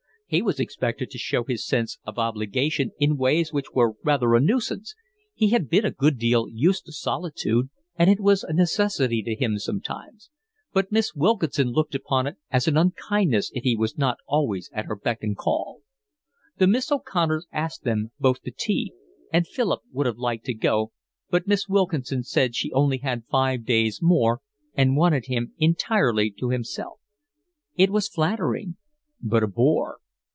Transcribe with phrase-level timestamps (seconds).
[0.33, 4.39] He was expected to show his sense of obligation in ways which were rather a
[4.39, 4.95] nuisance:
[5.35, 9.35] he had been a good deal used to solitude, and it was a necessity to
[9.35, 10.29] him sometimes;
[10.71, 14.85] but Miss Wilkinson looked upon it as an unkindness if he was not always at
[14.85, 15.81] her beck and call.
[16.59, 18.93] The Miss O'Connors asked them both to tea,
[19.33, 20.93] and Philip would have liked to go,
[21.29, 24.39] but Miss Wilkinson said she only had five days more
[24.75, 27.01] and wanted him entirely to herself.
[27.75, 28.77] It was flattering,
[29.21, 29.97] but a bore.